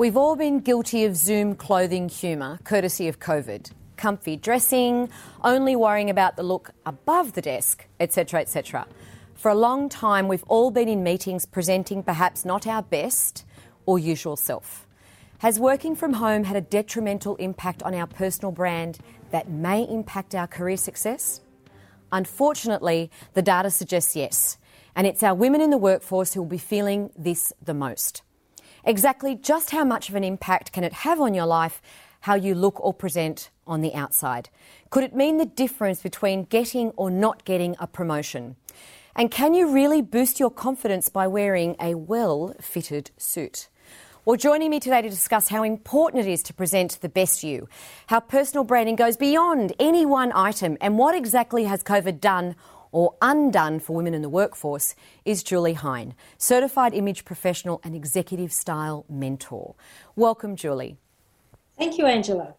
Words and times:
We've 0.00 0.16
all 0.16 0.34
been 0.34 0.60
guilty 0.60 1.04
of 1.04 1.14
Zoom 1.14 1.54
clothing 1.54 2.08
humour, 2.08 2.58
courtesy 2.64 3.06
of 3.08 3.18
COVID. 3.20 3.70
Comfy 3.98 4.34
dressing, 4.34 5.10
only 5.44 5.76
worrying 5.76 6.08
about 6.08 6.36
the 6.36 6.42
look 6.42 6.70
above 6.86 7.34
the 7.34 7.42
desk, 7.42 7.86
etc., 8.00 8.40
etc. 8.40 8.86
For 9.34 9.50
a 9.50 9.54
long 9.54 9.90
time, 9.90 10.26
we've 10.26 10.44
all 10.44 10.70
been 10.70 10.88
in 10.88 11.02
meetings 11.02 11.44
presenting 11.44 12.02
perhaps 12.02 12.46
not 12.46 12.66
our 12.66 12.82
best 12.82 13.44
or 13.84 13.98
usual 13.98 14.36
self. 14.36 14.86
Has 15.40 15.60
working 15.60 15.94
from 15.94 16.14
home 16.14 16.44
had 16.44 16.56
a 16.56 16.62
detrimental 16.62 17.36
impact 17.36 17.82
on 17.82 17.94
our 17.94 18.06
personal 18.06 18.52
brand 18.52 19.00
that 19.32 19.50
may 19.50 19.82
impact 19.82 20.34
our 20.34 20.46
career 20.46 20.78
success? 20.78 21.42
Unfortunately, 22.10 23.10
the 23.34 23.42
data 23.42 23.70
suggests 23.70 24.16
yes, 24.16 24.56
and 24.96 25.06
it's 25.06 25.22
our 25.22 25.34
women 25.34 25.60
in 25.60 25.68
the 25.68 25.76
workforce 25.76 26.32
who 26.32 26.40
will 26.40 26.48
be 26.48 26.56
feeling 26.56 27.10
this 27.18 27.52
the 27.62 27.74
most. 27.74 28.22
Exactly 28.84 29.34
just 29.34 29.70
how 29.70 29.84
much 29.84 30.08
of 30.08 30.14
an 30.14 30.24
impact 30.24 30.72
can 30.72 30.84
it 30.84 30.92
have 30.92 31.20
on 31.20 31.34
your 31.34 31.46
life, 31.46 31.82
how 32.20 32.34
you 32.34 32.54
look 32.54 32.80
or 32.80 32.94
present 32.94 33.50
on 33.66 33.80
the 33.80 33.94
outside? 33.94 34.48
Could 34.90 35.04
it 35.04 35.14
mean 35.14 35.38
the 35.38 35.46
difference 35.46 36.02
between 36.02 36.44
getting 36.44 36.90
or 36.90 37.10
not 37.10 37.44
getting 37.44 37.76
a 37.78 37.86
promotion? 37.86 38.56
And 39.14 39.30
can 39.30 39.54
you 39.54 39.70
really 39.72 40.02
boost 40.02 40.40
your 40.40 40.50
confidence 40.50 41.08
by 41.08 41.26
wearing 41.26 41.76
a 41.80 41.94
well 41.94 42.54
fitted 42.60 43.10
suit? 43.16 43.68
Well, 44.24 44.36
joining 44.36 44.70
me 44.70 44.80
today 44.80 45.00
to 45.02 45.08
discuss 45.08 45.48
how 45.48 45.62
important 45.62 46.26
it 46.26 46.30
is 46.30 46.42
to 46.44 46.54
present 46.54 47.00
the 47.00 47.08
best 47.08 47.42
you, 47.42 47.68
how 48.06 48.20
personal 48.20 48.64
branding 48.64 48.94
goes 48.94 49.16
beyond 49.16 49.72
any 49.80 50.04
one 50.04 50.30
item, 50.34 50.76
and 50.80 50.98
what 50.98 51.14
exactly 51.14 51.64
has 51.64 51.82
COVID 51.82 52.20
done 52.20 52.54
or 52.92 53.14
undone 53.22 53.80
for 53.80 53.94
women 53.94 54.14
in 54.14 54.22
the 54.22 54.28
workforce 54.28 54.94
is 55.24 55.42
Julie 55.42 55.74
Hine, 55.74 56.14
certified 56.38 56.94
image 56.94 57.24
professional 57.24 57.80
and 57.84 57.94
executive 57.94 58.52
style 58.52 59.04
mentor. 59.08 59.74
Welcome, 60.16 60.56
Julie. 60.56 60.96
Thank 61.76 61.98
you, 61.98 62.06
Angela. 62.06 62.54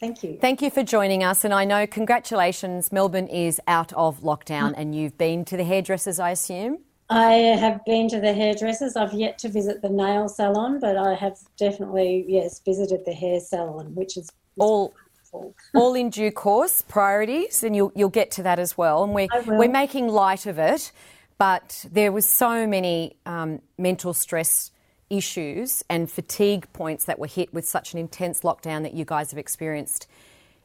Thank 0.00 0.22
you. 0.22 0.38
Thank 0.40 0.62
you 0.62 0.70
for 0.70 0.82
joining 0.82 1.22
us. 1.22 1.44
And 1.44 1.52
I 1.52 1.64
know, 1.64 1.86
congratulations, 1.86 2.90
Melbourne 2.90 3.26
is 3.26 3.60
out 3.66 3.92
of 3.92 4.20
lockdown 4.20 4.72
and 4.76 4.94
you've 4.94 5.18
been 5.18 5.44
to 5.44 5.56
the 5.58 5.64
hairdressers, 5.64 6.18
I 6.18 6.30
assume? 6.30 6.78
I 7.10 7.32
have 7.32 7.84
been 7.84 8.08
to 8.10 8.20
the 8.20 8.32
hairdressers. 8.32 8.96
I've 8.96 9.12
yet 9.12 9.36
to 9.38 9.48
visit 9.48 9.82
the 9.82 9.90
nail 9.90 10.28
salon, 10.28 10.78
but 10.80 10.96
I 10.96 11.14
have 11.14 11.38
definitely, 11.56 12.24
yes, 12.28 12.60
visited 12.60 13.04
the 13.04 13.12
hair 13.12 13.40
salon, 13.40 13.94
which 13.94 14.16
is 14.16 14.30
all 14.58 14.94
all 15.32 15.94
in 15.94 16.10
due 16.10 16.30
course, 16.30 16.82
priorities, 16.82 17.62
and 17.62 17.74
you'll, 17.76 17.92
you'll 17.94 18.08
get 18.08 18.30
to 18.32 18.42
that 18.42 18.58
as 18.58 18.76
well. 18.76 19.04
And 19.04 19.14
we're, 19.14 19.28
we're 19.46 19.70
making 19.70 20.08
light 20.08 20.46
of 20.46 20.58
it, 20.58 20.92
but 21.38 21.86
there 21.90 22.12
was 22.12 22.28
so 22.28 22.66
many 22.66 23.16
um, 23.26 23.60
mental 23.78 24.12
stress 24.12 24.70
issues 25.08 25.82
and 25.88 26.10
fatigue 26.10 26.72
points 26.72 27.04
that 27.04 27.18
were 27.18 27.26
hit 27.26 27.52
with 27.52 27.66
such 27.66 27.92
an 27.92 27.98
intense 27.98 28.40
lockdown 28.40 28.82
that 28.82 28.94
you 28.94 29.04
guys 29.04 29.30
have 29.30 29.38
experienced 29.38 30.06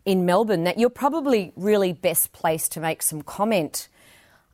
in 0.05 0.25
Melbourne 0.25 0.63
that 0.65 0.77
you're 0.77 0.89
probably 0.89 1.51
really 1.55 1.91
best 1.91 2.31
placed 2.31 2.71
to 2.73 2.79
make 2.79 3.01
some 3.01 3.23
comment 3.23 3.89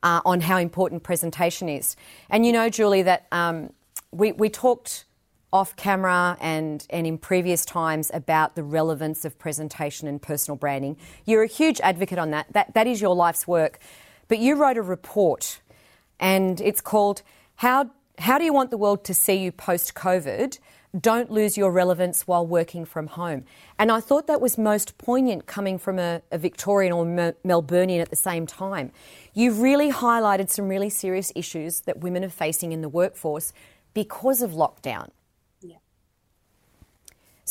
uh, 0.02 0.22
on 0.26 0.42
how 0.42 0.58
important 0.58 1.04
presentation 1.04 1.68
is. 1.68 1.96
And 2.30 2.46
you 2.46 2.54
know, 2.54 2.70
Julie, 2.70 3.02
that 3.04 3.28
um, 3.32 3.74
we, 4.12 4.32
we 4.32 4.50
talked 4.50 5.06
off 5.54 5.76
camera 5.76 6.38
and, 6.40 6.86
and 6.90 7.06
in 7.06 7.18
previous 7.18 7.66
times 7.66 8.10
about 8.14 8.56
the 8.56 8.64
relevance 8.64 9.26
of 9.26 9.38
presentation 9.38 10.08
and 10.08 10.22
personal 10.22 10.56
branding. 10.56 10.98
You're 11.26 11.44
a 11.44 11.48
huge 11.48 11.82
advocate 11.82 12.18
on 12.18 12.32
that. 12.32 12.48
That, 12.54 12.74
that 12.74 12.88
is 12.88 13.02
your 13.02 13.16
life's 13.16 13.48
work. 13.48 13.80
But 14.28 14.40
you 14.40 14.56
wrote 14.56 14.78
a 14.78 14.82
report 14.82 15.60
and 16.20 16.62
it's 16.62 16.80
called 16.80 17.22
How, 17.56 17.92
How 18.18 18.38
Do 18.38 18.46
You 18.46 18.54
Want 18.54 18.72
the 18.72 18.78
World 18.78 19.04
to 19.06 19.14
See 19.14 19.36
You 19.36 19.52
Post 19.52 19.94
COVID? 19.94 20.58
Don't 20.98 21.32
lose 21.32 21.58
your 21.58 21.72
relevance 21.72 22.28
while 22.28 22.46
working 22.46 22.86
from 22.86 23.08
home. 23.08 23.46
And 23.80 23.92
I 23.92 24.02
thought 24.02 24.28
that 24.28 24.42
was 24.42 24.58
most 24.58 24.98
poignant 24.98 25.48
coming 25.48 25.78
from 25.78 26.00
a, 26.00 26.22
a 26.32 26.38
Victorian 26.38 26.92
or 26.92 27.06
Melburnian 27.06 28.02
at 28.02 28.10
the 28.10 28.16
same 28.18 28.46
time. 28.46 28.92
You've 29.34 29.60
really 29.60 29.92
highlighted 29.92 30.50
some 30.50 30.68
really 30.68 30.90
serious 30.90 31.32
issues 31.36 31.82
that 31.82 32.00
women 32.00 32.26
are 32.26 32.30
facing 32.30 32.74
in 32.74 32.82
the 32.82 32.90
workforce 32.90 33.54
because 33.94 34.42
of 34.42 34.52
lockdown. 34.52 35.10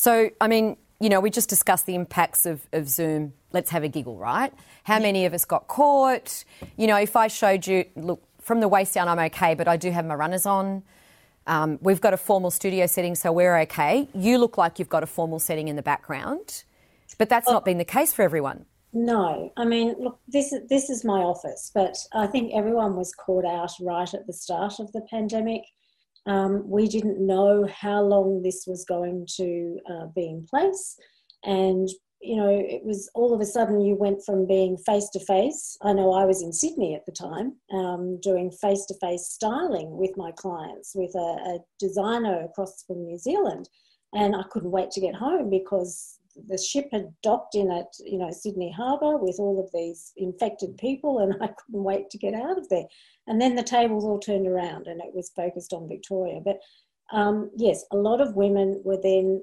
So, 0.01 0.31
I 0.41 0.49
mean, 0.49 0.79
you 0.99 1.11
know, 1.11 1.21
we 1.21 1.29
just 1.29 1.51
discussed 1.51 1.85
the 1.85 1.95
impacts 1.95 2.47
of, 2.47 2.67
of 2.73 2.89
Zoom. 2.89 3.35
Let's 3.53 3.69
have 3.69 3.83
a 3.83 3.89
giggle, 3.89 4.17
right? 4.17 4.51
How 4.85 4.99
many 4.99 5.27
of 5.27 5.35
us 5.35 5.45
got 5.45 5.69
caught? 5.69 6.43
You 6.79 6.87
know, 6.87 6.97
if 6.97 7.17
I 7.17 7.29
showed 7.29 7.67
you, 7.67 7.85
look, 7.97 8.23
from 8.41 8.61
the 8.61 8.69
waist 8.69 8.95
down, 8.95 9.09
I'm 9.09 9.19
okay, 9.19 9.55
but 9.55 9.69
I 9.69 9.77
do 9.77 9.91
have 9.91 10.07
my 10.07 10.15
runners 10.15 10.47
on. 10.47 10.85
Um, 11.47 11.79
we've 11.83 12.01
got 12.01 12.15
a 12.15 12.17
formal 12.17 12.51
studio 12.51 12.87
setting, 12.87 13.15
so 13.15 13.31
we're 13.31 13.59
okay. 13.59 14.09
You 14.15 14.39
look 14.39 14.57
like 14.57 14.79
you've 14.79 14.89
got 14.89 15.03
a 15.03 15.07
formal 15.07 15.39
setting 15.39 15.69
in 15.69 15.77
the 15.77 15.83
background, 15.83 16.65
but 17.19 17.29
that's 17.29 17.51
not 17.51 17.67
been 17.67 17.77
the 17.77 17.85
case 17.85 18.15
for 18.15 18.23
everyone. 18.23 18.65
No, 18.95 19.53
I 19.59 19.67
mean, 19.67 19.97
look, 19.99 20.19
this 20.27 20.51
is 20.51 20.67
this 20.71 20.89
is 20.89 21.05
my 21.05 21.21
office, 21.21 21.71
but 21.75 21.95
I 22.15 22.27
think 22.27 22.53
everyone 22.55 22.97
was 22.97 23.13
caught 23.13 23.45
out 23.45 23.73
right 23.83 24.15
at 24.15 24.27
the 24.27 24.33
start 24.33 24.81
of 24.81 24.91
the 24.93 25.03
pandemic. 25.11 25.65
Um, 26.27 26.69
we 26.69 26.87
didn't 26.87 27.25
know 27.25 27.67
how 27.73 28.03
long 28.03 28.43
this 28.43 28.65
was 28.67 28.85
going 28.85 29.27
to 29.37 29.79
uh, 29.91 30.07
be 30.15 30.29
in 30.29 30.47
place. 30.49 30.97
And, 31.45 31.89
you 32.21 32.37
know, 32.37 32.51
it 32.51 32.85
was 32.85 33.11
all 33.15 33.35
of 33.35 33.41
a 33.41 33.47
sudden 33.47 33.81
you 33.81 33.95
went 33.95 34.23
from 34.25 34.47
being 34.47 34.77
face 34.77 35.09
to 35.15 35.25
face. 35.25 35.79
I 35.83 35.95
know 35.95 36.13
I 36.13 36.27
was 36.27 36.43
in 36.43 36.53
Sydney 36.53 36.95
at 36.95 37.07
the 37.07 37.13
time 37.13 37.57
um, 37.73 38.21
doing 38.21 38.51
face 38.51 38.85
to 38.87 38.95
face 39.01 39.29
styling 39.31 39.97
with 39.97 40.11
my 40.17 40.31
clients, 40.33 40.93
with 40.95 41.15
a, 41.15 41.19
a 41.19 41.59
designer 41.79 42.45
across 42.45 42.85
from 42.87 43.03
New 43.05 43.19
Zealand. 43.19 43.69
And 44.13 44.37
I 44.37 44.43
couldn't 44.51 44.73
wait 44.73 44.91
to 44.93 45.01
get 45.01 45.15
home 45.15 45.49
because 45.49 46.20
the 46.49 46.59
ship 46.59 46.89
had 46.93 47.13
docked 47.23 47.55
in 47.55 47.71
at 47.71 47.87
you 48.05 48.19
know 48.19 48.31
Sydney 48.31 48.73
Harbour 48.73 49.17
with 49.17 49.37
all 49.39 49.61
of 49.63 49.71
these 49.73 50.13
infected 50.17 50.77
people, 50.79 51.19
and 51.19 51.35
I 51.41 51.49
couldn't 51.49 51.85
wait 51.85 52.11
to 52.11 52.19
get 52.19 52.35
out 52.35 52.59
of 52.59 52.69
there. 52.69 52.85
And 53.27 53.41
then 53.41 53.55
the 53.55 53.63
tables 53.63 54.05
all 54.05 54.19
turned 54.19 54.47
around, 54.47 54.87
and 54.87 55.01
it 55.01 55.15
was 55.15 55.33
focused 55.37 55.73
on 55.73 55.89
Victoria. 55.89 56.41
But 56.45 56.59
um, 57.13 57.51
yes, 57.57 57.85
a 57.93 57.97
lot 57.97 58.21
of 58.21 58.37
women 58.37 58.81
were 58.85 59.01
then, 59.03 59.43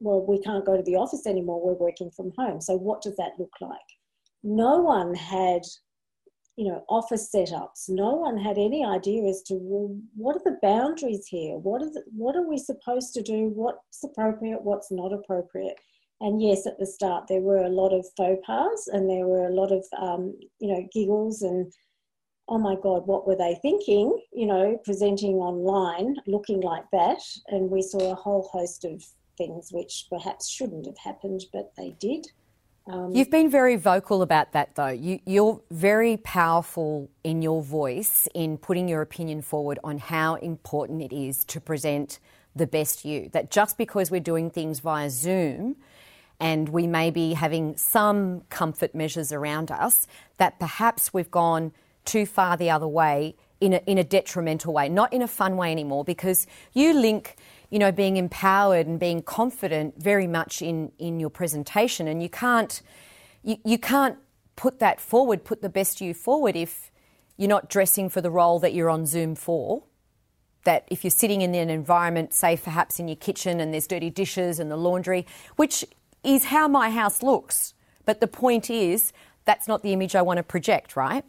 well, 0.00 0.24
we 0.26 0.40
can't 0.40 0.64
go 0.64 0.76
to 0.76 0.82
the 0.82 0.96
office 0.96 1.26
anymore. 1.26 1.64
We're 1.64 1.74
working 1.74 2.10
from 2.10 2.32
home. 2.36 2.60
So 2.60 2.76
what 2.76 3.02
does 3.02 3.16
that 3.16 3.32
look 3.38 3.52
like? 3.60 3.78
No 4.42 4.78
one 4.78 5.14
had 5.14 5.62
you 6.56 6.68
know 6.68 6.84
office 6.88 7.30
setups 7.34 7.88
no 7.88 8.14
one 8.14 8.36
had 8.38 8.58
any 8.58 8.84
idea 8.84 9.24
as 9.28 9.42
to 9.42 9.54
well, 9.60 9.96
what 10.14 10.36
are 10.36 10.42
the 10.44 10.58
boundaries 10.62 11.26
here 11.26 11.56
what 11.56 11.82
is 11.82 11.98
what 12.12 12.36
are 12.36 12.48
we 12.48 12.58
supposed 12.58 13.12
to 13.12 13.22
do 13.22 13.50
what's 13.54 14.04
appropriate 14.04 14.62
what's 14.62 14.92
not 14.92 15.12
appropriate 15.12 15.76
and 16.20 16.40
yes, 16.40 16.66
at 16.66 16.78
the 16.78 16.86
start 16.86 17.24
there 17.28 17.40
were 17.40 17.58
a 17.58 17.68
lot 17.68 17.92
of 17.92 18.06
faux 18.16 18.40
pas 18.46 18.88
and 18.88 19.08
there 19.08 19.26
were 19.26 19.46
a 19.46 19.54
lot 19.54 19.72
of 19.72 19.84
um, 20.00 20.34
you 20.58 20.72
know 20.72 20.86
giggles 20.92 21.42
and 21.42 21.72
oh 22.48 22.58
my 22.58 22.76
god, 22.82 23.06
what 23.06 23.26
were 23.26 23.36
they 23.36 23.58
thinking? 23.62 24.18
You 24.32 24.46
know, 24.46 24.78
presenting 24.84 25.36
online 25.36 26.16
looking 26.26 26.60
like 26.60 26.84
that, 26.92 27.20
and 27.48 27.70
we 27.70 27.82
saw 27.82 28.12
a 28.12 28.14
whole 28.14 28.48
host 28.52 28.84
of 28.84 29.02
things 29.36 29.70
which 29.72 30.06
perhaps 30.10 30.48
shouldn't 30.48 30.86
have 30.86 30.98
happened, 30.98 31.44
but 31.52 31.72
they 31.76 31.96
did. 31.98 32.26
Um, 32.86 33.12
You've 33.14 33.30
been 33.30 33.50
very 33.50 33.76
vocal 33.76 34.20
about 34.20 34.52
that, 34.52 34.74
though. 34.74 34.88
You, 34.88 35.18
you're 35.24 35.60
very 35.70 36.18
powerful 36.18 37.10
in 37.22 37.40
your 37.40 37.62
voice 37.62 38.28
in 38.34 38.58
putting 38.58 38.88
your 38.88 39.00
opinion 39.00 39.40
forward 39.40 39.78
on 39.82 39.96
how 39.98 40.34
important 40.34 41.00
it 41.00 41.14
is 41.14 41.44
to 41.46 41.60
present 41.60 42.18
the 42.54 42.66
best 42.66 43.04
you. 43.04 43.30
That 43.32 43.50
just 43.50 43.78
because 43.78 44.10
we're 44.10 44.20
doing 44.20 44.50
things 44.50 44.80
via 44.80 45.08
Zoom 45.08 45.76
and 46.40 46.68
we 46.68 46.86
may 46.86 47.10
be 47.10 47.34
having 47.34 47.76
some 47.76 48.42
comfort 48.50 48.94
measures 48.94 49.32
around 49.32 49.70
us, 49.70 50.06
that 50.36 50.58
perhaps 50.58 51.14
we've 51.14 51.30
gone 51.30 51.72
too 52.04 52.26
far 52.26 52.56
the 52.56 52.70
other 52.70 52.88
way 52.88 53.36
in 53.60 53.72
a, 53.72 53.80
in 53.86 53.98
a 53.98 54.04
detrimental 54.04 54.72
way, 54.72 54.88
not 54.88 55.12
in 55.12 55.22
a 55.22 55.28
fun 55.28 55.56
way 55.56 55.70
anymore, 55.70 56.04
because 56.04 56.46
you 56.72 56.92
link, 56.92 57.36
you 57.70 57.78
know, 57.78 57.90
being 57.90 58.16
empowered 58.16 58.86
and 58.86 59.00
being 59.00 59.22
confident 59.22 59.94
very 60.02 60.26
much 60.26 60.60
in, 60.60 60.92
in 60.98 61.18
your 61.20 61.30
presentation, 61.30 62.06
and 62.08 62.22
you 62.22 62.28
can't, 62.28 62.82
you, 63.42 63.56
you 63.64 63.78
can't 63.78 64.18
put 64.56 64.80
that 64.80 65.00
forward, 65.00 65.44
put 65.44 65.62
the 65.62 65.68
best 65.68 66.00
you 66.00 66.12
forward 66.12 66.56
if 66.56 66.90
you're 67.36 67.48
not 67.48 67.68
dressing 67.68 68.08
for 68.08 68.20
the 68.20 68.30
role 68.30 68.58
that 68.58 68.74
you're 68.74 68.90
on 68.90 69.06
Zoom 69.06 69.34
for. 69.34 69.84
That 70.64 70.86
if 70.88 71.04
you're 71.04 71.10
sitting 71.10 71.42
in 71.42 71.54
an 71.54 71.68
environment, 71.68 72.32
say 72.32 72.56
perhaps 72.56 72.98
in 72.98 73.08
your 73.08 73.16
kitchen 73.16 73.60
and 73.60 73.72
there's 73.72 73.86
dirty 73.86 74.08
dishes 74.10 74.58
and 74.58 74.70
the 74.70 74.76
laundry, 74.76 75.26
which 75.56 75.84
is 76.24 76.44
how 76.44 76.68
my 76.68 76.90
house 76.90 77.22
looks. 77.22 77.74
But 78.04 78.20
the 78.20 78.26
point 78.26 78.70
is, 78.70 79.12
that's 79.44 79.68
not 79.68 79.82
the 79.82 79.92
image 79.92 80.14
I 80.14 80.22
want 80.22 80.38
to 80.38 80.42
project, 80.42 80.96
right? 80.96 81.24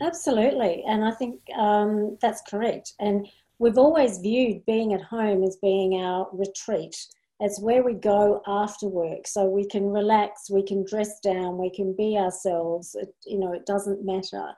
Absolutely. 0.00 0.82
And 0.86 1.04
I 1.04 1.12
think 1.12 1.40
um, 1.56 2.18
that's 2.20 2.42
correct. 2.48 2.94
And 2.98 3.28
we've 3.58 3.78
always 3.78 4.18
viewed 4.18 4.64
being 4.66 4.92
at 4.92 5.02
home 5.02 5.44
as 5.44 5.56
being 5.56 6.02
our 6.02 6.28
retreat. 6.32 6.96
It's 7.40 7.60
where 7.60 7.82
we 7.84 7.94
go 7.94 8.42
after 8.46 8.86
work. 8.86 9.26
So 9.26 9.44
we 9.44 9.66
can 9.66 9.90
relax, 9.90 10.50
we 10.50 10.64
can 10.64 10.84
dress 10.84 11.20
down, 11.20 11.58
we 11.58 11.70
can 11.70 11.94
be 11.96 12.16
ourselves. 12.16 12.94
It, 12.94 13.14
you 13.26 13.38
know, 13.38 13.52
it 13.52 13.66
doesn't 13.66 14.04
matter. 14.04 14.52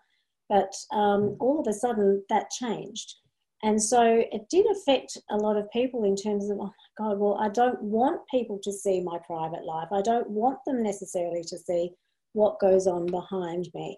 But 0.49 0.72
um, 0.93 1.37
all 1.40 1.61
of 1.61 1.67
a 1.67 1.72
sudden, 1.72 2.22
that 2.29 2.50
changed. 2.50 3.14
And 3.62 3.82
so 3.82 4.23
it 4.31 4.49
did 4.50 4.67
affect 4.70 5.17
a 5.31 5.37
lot 5.37 5.56
of 5.56 5.70
people 5.70 6.05
in 6.05 6.14
terms 6.14 6.50
of, 6.50 6.58
oh 6.61 6.64
my 6.67 6.70
God, 6.99 7.19
well, 7.19 7.38
I 7.41 7.49
don't 7.49 7.81
want 7.81 8.20
people 8.31 8.58
to 8.62 8.73
see 8.73 9.00
my 9.00 9.19
private 9.26 9.64
life. 9.64 9.88
I 9.93 10.03
don't 10.03 10.29
want 10.31 10.58
them 10.67 10.82
necessarily 10.82 11.43
to 11.44 11.58
see 11.58 11.91
what 12.32 12.61
goes 12.61 12.87
on 12.87 13.06
behind 13.06 13.69
me. 13.75 13.97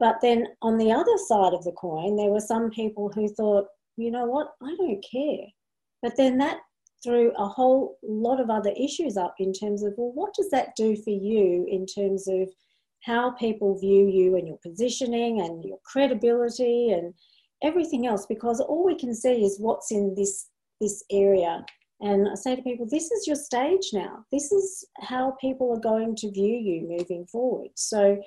But 0.00 0.16
then 0.22 0.46
on 0.62 0.78
the 0.78 0.90
other 0.90 1.16
side 1.28 1.52
of 1.52 1.64
the 1.64 1.72
coin, 1.72 2.16
there 2.16 2.30
were 2.30 2.40
some 2.40 2.70
people 2.70 3.10
who 3.14 3.28
thought, 3.28 3.66
you 3.96 4.10
know 4.10 4.24
what, 4.24 4.48
I 4.62 4.74
don't 4.76 5.04
care. 5.10 5.46
But 6.02 6.16
then 6.16 6.38
that 6.38 6.58
threw 7.02 7.32
a 7.36 7.46
whole 7.46 7.98
lot 8.02 8.40
of 8.40 8.50
other 8.50 8.72
issues 8.76 9.16
up 9.16 9.34
in 9.38 9.52
terms 9.52 9.82
of, 9.82 9.92
well, 9.96 10.12
what 10.12 10.34
does 10.34 10.50
that 10.50 10.74
do 10.76 10.96
for 10.96 11.10
you 11.10 11.66
in 11.70 11.86
terms 11.86 12.26
of 12.26 12.48
how 13.04 13.32
people 13.32 13.78
view 13.78 14.08
you 14.08 14.36
and 14.36 14.48
your 14.48 14.58
positioning 14.62 15.42
and 15.42 15.62
your 15.62 15.78
credibility 15.84 16.90
and 16.90 17.12
everything 17.64 18.06
else? 18.06 18.26
Because 18.26 18.60
all 18.60 18.84
we 18.84 18.94
can 18.94 19.14
see 19.14 19.44
is 19.44 19.58
what's 19.58 19.90
in 19.90 20.14
this 20.14 20.48
this 20.80 21.04
area. 21.10 21.64
And 22.00 22.28
I 22.28 22.34
say 22.34 22.56
to 22.56 22.62
people, 22.62 22.86
this 22.86 23.10
is 23.10 23.26
your 23.26 23.36
stage 23.36 23.90
now. 23.92 24.24
This 24.30 24.52
is 24.52 24.84
how 25.00 25.36
people 25.40 25.72
are 25.72 25.80
going 25.80 26.16
to 26.16 26.30
view 26.30 26.54
you 26.54 26.86
moving 26.86 27.24
forward. 27.26 27.70
So, 27.74 28.20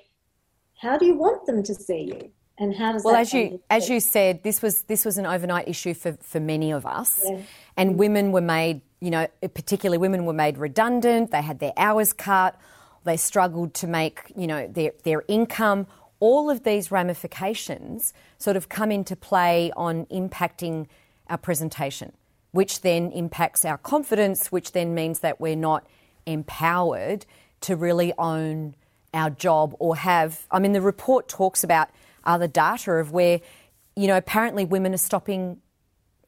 how 0.81 0.97
do 0.97 1.05
you 1.05 1.15
want 1.15 1.45
them 1.45 1.63
to 1.63 1.75
see 1.75 2.03
you? 2.13 2.31
And 2.59 2.75
how 2.75 2.93
does 2.93 3.03
well, 3.03 3.15
as 3.15 3.33
you 3.33 3.61
as 3.69 3.87
you 3.87 3.99
said, 3.99 4.41
this 4.41 4.63
was 4.63 4.81
this 4.83 5.05
was 5.05 5.19
an 5.19 5.27
overnight 5.27 5.67
issue 5.67 5.93
for, 5.93 6.13
for 6.21 6.39
many 6.39 6.71
of 6.71 6.87
us, 6.87 7.23
yeah. 7.23 7.41
and 7.75 7.99
women 7.99 8.31
were 8.31 8.41
made, 8.41 8.81
you 8.99 9.11
know, 9.11 9.27
particularly 9.41 9.99
women 9.99 10.25
were 10.25 10.33
made 10.33 10.57
redundant. 10.57 11.29
They 11.29 11.43
had 11.43 11.59
their 11.59 11.73
hours 11.77 12.13
cut. 12.13 12.59
They 13.03 13.15
struggled 13.15 13.75
to 13.75 13.87
make, 13.87 14.31
you 14.35 14.47
know, 14.47 14.67
their 14.67 14.93
their 15.03 15.23
income. 15.27 15.85
All 16.19 16.49
of 16.49 16.63
these 16.63 16.91
ramifications 16.91 18.13
sort 18.37 18.57
of 18.57 18.69
come 18.69 18.91
into 18.91 19.15
play 19.15 19.71
on 19.75 20.05
impacting 20.07 20.87
our 21.29 21.37
presentation, 21.37 22.11
which 22.51 22.81
then 22.81 23.11
impacts 23.11 23.65
our 23.65 23.77
confidence, 23.77 24.51
which 24.51 24.71
then 24.71 24.95
means 24.95 25.19
that 25.19 25.39
we're 25.39 25.55
not 25.55 25.85
empowered 26.25 27.25
to 27.61 27.75
really 27.75 28.13
own 28.17 28.75
our 29.13 29.29
job 29.29 29.75
or 29.79 29.95
have. 29.95 30.45
I 30.51 30.59
mean, 30.59 30.73
the 30.73 30.81
report 30.81 31.27
talks 31.27 31.63
about 31.63 31.89
other 32.23 32.47
data 32.47 32.91
of 32.93 33.11
where, 33.11 33.39
you 33.95 34.07
know, 34.07 34.17
apparently 34.17 34.65
women 34.65 34.93
are 34.93 34.97
stopping 34.97 35.61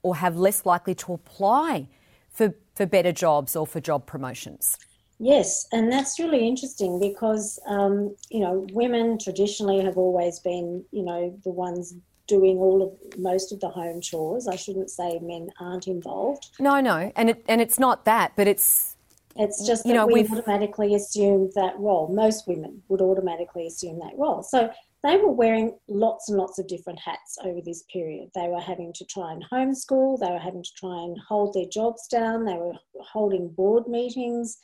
or 0.01 0.15
have 0.15 0.37
less 0.37 0.65
likely 0.65 0.95
to 0.95 1.13
apply 1.13 1.87
for, 2.29 2.53
for 2.73 2.85
better 2.85 3.11
jobs 3.11 3.55
or 3.55 3.67
for 3.67 3.79
job 3.79 4.05
promotions. 4.05 4.77
Yes, 5.19 5.67
and 5.73 5.91
that's 5.91 6.17
really 6.17 6.47
interesting 6.47 6.99
because, 6.99 7.59
um, 7.67 8.15
you 8.29 8.39
know, 8.39 8.65
women 8.71 9.19
traditionally 9.19 9.81
have 9.83 9.97
always 9.97 10.39
been, 10.39 10.85
you 10.91 11.03
know, 11.03 11.37
the 11.43 11.51
ones 11.51 11.93
doing 12.27 12.57
all 12.57 12.81
of 12.83 13.19
most 13.19 13.51
of 13.51 13.59
the 13.59 13.67
home 13.67 13.99
chores. 13.99 14.47
I 14.47 14.55
shouldn't 14.55 14.89
say 14.89 15.19
men 15.21 15.49
aren't 15.59 15.87
involved. 15.87 16.51
No, 16.59 16.79
no, 16.79 17.11
and 17.17 17.31
it, 17.31 17.43
and 17.49 17.59
it's 17.59 17.77
not 17.77 18.05
that, 18.05 18.31
but 18.37 18.47
it's 18.47 18.95
it's 19.35 19.65
just 19.65 19.85
you 19.85 19.93
know 19.93 20.05
we 20.05 20.25
automatically 20.25 20.95
assume 20.95 21.49
that 21.55 21.77
role. 21.77 22.07
Most 22.07 22.47
women 22.47 22.81
would 22.87 23.01
automatically 23.01 23.67
assume 23.67 23.99
that 23.99 24.13
role. 24.17 24.43
So 24.43 24.71
they 25.03 25.17
were 25.17 25.31
wearing 25.31 25.77
lots 25.87 26.29
and 26.29 26.37
lots 26.37 26.59
of 26.59 26.67
different 26.67 26.99
hats 26.99 27.37
over 27.43 27.61
this 27.61 27.83
period. 27.91 28.29
They 28.35 28.47
were 28.47 28.59
having 28.59 28.93
to 28.93 29.05
try 29.05 29.33
and 29.33 29.43
homeschool, 29.51 30.19
they 30.19 30.29
were 30.29 30.39
having 30.39 30.63
to 30.63 30.73
try 30.75 31.03
and 31.03 31.17
hold 31.27 31.53
their 31.53 31.67
jobs 31.67 32.07
down, 32.07 32.45
they 32.45 32.57
were 32.57 32.73
holding 33.01 33.49
board 33.49 33.87
meetings, 33.87 34.57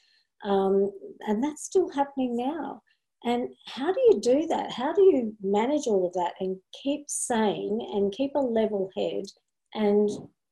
um, 0.43 0.91
and 1.27 1.43
that's 1.43 1.63
still 1.63 1.89
happening 1.89 2.35
now. 2.35 2.81
And 3.23 3.49
how 3.67 3.91
do 3.91 3.99
you 4.11 4.19
do 4.21 4.45
that? 4.47 4.71
How 4.71 4.93
do 4.93 5.01
you 5.01 5.35
manage 5.41 5.87
all 5.87 6.05
of 6.05 6.13
that 6.13 6.33
and 6.39 6.57
keep 6.83 7.05
sane 7.07 7.79
and 7.93 8.11
keep 8.11 8.31
a 8.35 8.39
level 8.39 8.91
head? 8.95 9.23
And 9.73 10.09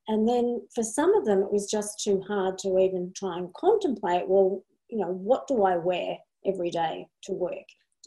and 0.07 0.27
then 0.27 0.61
for 0.75 0.83
some 0.83 1.15
of 1.15 1.25
them, 1.25 1.43
it 1.43 1.51
was 1.51 1.69
just 1.69 2.03
too 2.03 2.21
hard 2.27 2.57
to 2.59 2.77
even 2.79 3.13
try 3.15 3.37
and 3.37 3.53
contemplate. 3.53 4.27
Well, 4.27 4.63
you 4.89 4.97
know, 4.97 5.13
what 5.13 5.47
do 5.47 5.63
I 5.63 5.77
wear 5.77 6.17
every 6.45 6.71
day 6.71 7.07
to 7.23 7.31
work? 7.31 7.65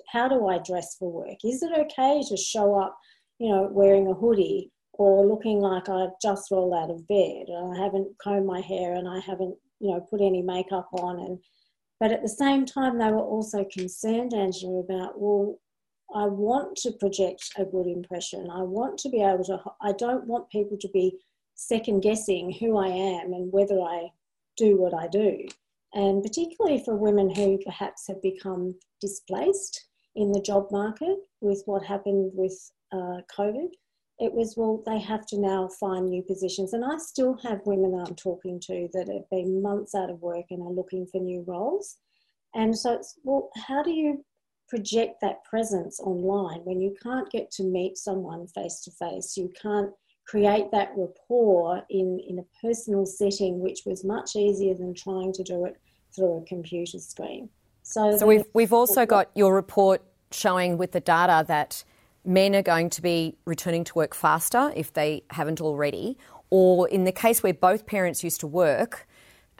how 0.08 0.28
do 0.28 0.46
I 0.46 0.58
dress 0.58 0.96
for 0.98 1.10
work? 1.10 1.38
Is 1.44 1.62
it 1.62 1.72
okay 1.72 2.22
to 2.28 2.36
show 2.36 2.78
up, 2.78 2.96
you 3.38 3.48
know, 3.48 3.68
wearing 3.70 4.08
a 4.08 4.14
hoodie 4.14 4.70
or 4.92 5.26
looking 5.26 5.60
like 5.60 5.88
I've 5.88 6.18
just 6.22 6.50
rolled 6.50 6.74
out 6.74 6.90
of 6.90 7.06
bed 7.06 7.46
and 7.48 7.76
I 7.76 7.82
haven't 7.82 8.16
combed 8.22 8.46
my 8.46 8.60
hair 8.60 8.94
and 8.94 9.08
I 9.08 9.20
haven't, 9.20 9.56
you 9.80 9.90
know, 9.90 10.00
put 10.00 10.20
any 10.20 10.42
makeup 10.42 10.88
on 10.92 11.18
and 11.20 11.38
but 12.00 12.12
at 12.12 12.22
the 12.22 12.28
same 12.28 12.66
time 12.66 12.98
they 12.98 13.10
were 13.10 13.18
also 13.18 13.64
concerned, 13.64 14.34
Angela, 14.34 14.80
about 14.80 15.20
well, 15.20 15.58
I 16.14 16.26
want 16.26 16.76
to 16.78 16.92
project 16.92 17.50
a 17.56 17.64
good 17.64 17.86
impression. 17.86 18.48
I 18.50 18.62
want 18.62 18.98
to 18.98 19.08
be 19.08 19.22
able 19.22 19.44
to 19.44 19.60
I 19.80 19.92
don't 19.92 20.26
want 20.26 20.50
people 20.50 20.76
to 20.78 20.88
be 20.88 21.18
second 21.54 22.00
guessing 22.00 22.52
who 22.52 22.76
I 22.76 22.88
am 22.88 23.32
and 23.32 23.52
whether 23.52 23.80
I 23.80 24.10
do 24.56 24.76
what 24.76 24.94
I 24.94 25.08
do. 25.08 25.46
And 25.94 26.22
particularly 26.22 26.82
for 26.84 26.94
women 26.94 27.34
who 27.34 27.58
perhaps 27.64 28.06
have 28.08 28.20
become 28.22 28.74
displaced 29.00 29.86
in 30.14 30.32
the 30.32 30.40
job 30.40 30.70
market 30.70 31.16
with 31.40 31.62
what 31.66 31.84
happened 31.84 32.32
with 32.34 32.70
uh, 32.92 33.20
COVID, 33.36 33.70
it 34.18 34.32
was, 34.32 34.54
well, 34.56 34.82
they 34.86 34.98
have 34.98 35.26
to 35.26 35.38
now 35.38 35.68
find 35.68 36.08
new 36.08 36.22
positions. 36.22 36.72
And 36.72 36.84
I 36.84 36.96
still 36.96 37.36
have 37.42 37.60
women 37.66 37.92
that 37.92 38.08
I'm 38.08 38.14
talking 38.14 38.58
to 38.60 38.88
that 38.94 39.08
have 39.08 39.28
been 39.30 39.62
months 39.62 39.94
out 39.94 40.10
of 40.10 40.22
work 40.22 40.46
and 40.50 40.62
are 40.62 40.72
looking 40.72 41.06
for 41.06 41.20
new 41.20 41.44
roles. 41.46 41.98
And 42.54 42.76
so 42.76 42.94
it's, 42.94 43.18
well, 43.24 43.50
how 43.66 43.82
do 43.82 43.90
you 43.90 44.24
project 44.68 45.20
that 45.20 45.44
presence 45.44 46.00
online 46.00 46.60
when 46.64 46.80
you 46.80 46.94
can't 47.02 47.30
get 47.30 47.50
to 47.52 47.64
meet 47.64 47.98
someone 47.98 48.46
face 48.46 48.80
to 48.84 48.90
face? 48.90 49.36
You 49.36 49.52
can't 49.60 49.90
create 50.26 50.70
that 50.72 50.92
rapport 50.96 51.82
in, 51.90 52.18
in 52.26 52.38
a 52.38 52.66
personal 52.66 53.04
setting, 53.04 53.60
which 53.60 53.80
was 53.84 54.02
much 54.02 54.34
easier 54.34 54.74
than 54.74 54.94
trying 54.94 55.32
to 55.34 55.42
do 55.42 55.66
it 55.66 55.76
through 56.14 56.38
a 56.38 56.44
computer 56.46 56.98
screen. 56.98 57.50
So, 57.82 58.16
so 58.16 58.26
we've, 58.26 58.46
we've 58.54 58.72
also 58.72 59.04
got 59.06 59.30
your 59.34 59.54
report 59.54 60.02
showing 60.32 60.78
with 60.78 60.92
the 60.92 61.00
data 61.00 61.44
that 61.48 61.84
men 62.26 62.54
are 62.54 62.62
going 62.62 62.90
to 62.90 63.02
be 63.02 63.36
returning 63.44 63.84
to 63.84 63.94
work 63.94 64.14
faster 64.14 64.72
if 64.74 64.92
they 64.92 65.22
haven't 65.30 65.60
already, 65.60 66.18
or 66.50 66.88
in 66.88 67.04
the 67.04 67.12
case 67.12 67.42
where 67.42 67.54
both 67.54 67.86
parents 67.86 68.24
used 68.24 68.40
to 68.40 68.46
work, 68.46 69.06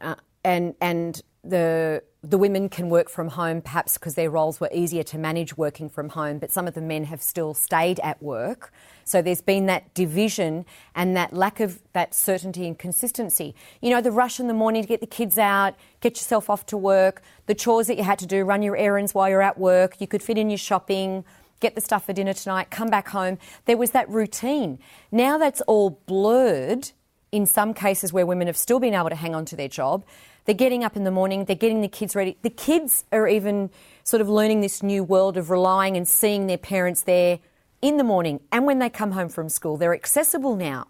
uh, 0.00 0.16
and 0.44 0.74
and 0.80 1.22
the 1.42 2.02
the 2.22 2.38
women 2.38 2.68
can 2.68 2.88
work 2.88 3.08
from 3.08 3.28
home 3.28 3.60
perhaps 3.60 3.94
because 3.94 4.16
their 4.16 4.30
roles 4.30 4.58
were 4.60 4.68
easier 4.72 5.04
to 5.04 5.16
manage 5.16 5.56
working 5.56 5.88
from 5.88 6.08
home, 6.08 6.38
but 6.38 6.50
some 6.50 6.66
of 6.66 6.74
the 6.74 6.80
men 6.80 7.04
have 7.04 7.22
still 7.22 7.54
stayed 7.54 8.00
at 8.00 8.20
work. 8.20 8.72
So 9.04 9.22
there's 9.22 9.40
been 9.40 9.66
that 9.66 9.94
division 9.94 10.64
and 10.96 11.16
that 11.16 11.32
lack 11.32 11.60
of 11.60 11.80
that 11.92 12.14
certainty 12.14 12.66
and 12.66 12.76
consistency. 12.76 13.54
You 13.80 13.90
know, 13.90 14.00
the 14.00 14.10
rush 14.10 14.40
in 14.40 14.48
the 14.48 14.54
morning 14.54 14.82
to 14.82 14.88
get 14.88 15.00
the 15.00 15.06
kids 15.06 15.38
out, 15.38 15.76
get 16.00 16.16
yourself 16.16 16.50
off 16.50 16.66
to 16.66 16.76
work, 16.76 17.22
the 17.46 17.54
chores 17.54 17.86
that 17.86 17.96
you 17.96 18.02
had 18.02 18.18
to 18.18 18.26
do, 18.26 18.44
run 18.44 18.62
your 18.62 18.76
errands 18.76 19.14
while 19.14 19.28
you're 19.28 19.42
at 19.42 19.56
work, 19.56 20.00
you 20.00 20.08
could 20.08 20.22
fit 20.24 20.36
in 20.36 20.50
your 20.50 20.58
shopping, 20.58 21.24
get 21.60 21.74
the 21.74 21.80
stuff 21.80 22.06
for 22.06 22.12
dinner 22.12 22.32
tonight, 22.32 22.70
come 22.70 22.88
back 22.88 23.08
home. 23.08 23.38
There 23.64 23.76
was 23.76 23.92
that 23.92 24.08
routine. 24.08 24.78
Now 25.10 25.38
that's 25.38 25.60
all 25.62 25.90
blurred 26.06 26.90
in 27.32 27.46
some 27.46 27.74
cases 27.74 28.12
where 28.12 28.26
women 28.26 28.46
have 28.46 28.56
still 28.56 28.80
been 28.80 28.94
able 28.94 29.10
to 29.10 29.16
hang 29.16 29.34
on 29.34 29.44
to 29.46 29.56
their 29.56 29.68
job. 29.68 30.04
They're 30.44 30.54
getting 30.54 30.84
up 30.84 30.96
in 30.96 31.04
the 31.04 31.10
morning, 31.10 31.44
they're 31.44 31.56
getting 31.56 31.80
the 31.80 31.88
kids 31.88 32.14
ready. 32.14 32.36
The 32.42 32.50
kids 32.50 33.04
are 33.10 33.26
even 33.26 33.70
sort 34.04 34.20
of 34.20 34.28
learning 34.28 34.60
this 34.60 34.82
new 34.82 35.02
world 35.02 35.36
of 35.36 35.50
relying 35.50 35.96
and 35.96 36.06
seeing 36.06 36.46
their 36.46 36.58
parents 36.58 37.02
there 37.02 37.40
in 37.82 37.96
the 37.96 38.04
morning 38.04 38.40
and 38.52 38.64
when 38.64 38.78
they 38.78 38.88
come 38.88 39.12
home 39.12 39.28
from 39.28 39.48
school. 39.48 39.76
They're 39.76 39.94
accessible 39.94 40.56
now. 40.56 40.86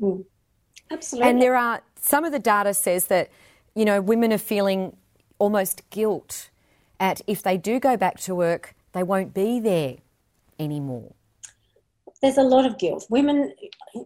Mm. 0.00 0.24
Absolutely. 0.90 1.30
And 1.30 1.40
there 1.40 1.56
are 1.56 1.82
some 2.00 2.24
of 2.24 2.32
the 2.32 2.38
data 2.38 2.74
says 2.74 3.06
that, 3.06 3.30
you 3.74 3.84
know, 3.84 4.00
women 4.00 4.32
are 4.32 4.38
feeling 4.38 4.96
almost 5.38 5.88
guilt 5.90 6.50
at 6.98 7.20
if 7.26 7.42
they 7.42 7.56
do 7.56 7.80
go 7.80 7.96
back 7.96 8.18
to 8.20 8.34
work, 8.34 8.74
they 8.92 9.02
won't 9.02 9.34
be 9.34 9.60
there 9.60 9.96
anymore. 10.58 11.14
There's 12.22 12.36
a 12.36 12.42
lot 12.42 12.66
of 12.66 12.78
guilt. 12.78 13.06
Women 13.08 13.52